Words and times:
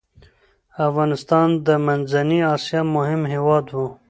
افغانستان 0.87 1.47
د 1.65 1.67
منځنی 1.85 2.39
اسیا 2.53 2.81
مهم 2.95 3.21
هیواد 3.33 3.65
و. 3.71 3.75